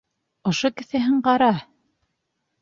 Ошо 0.51 0.69
кеҫәһен 0.81 1.19
ҡара! 1.29 1.51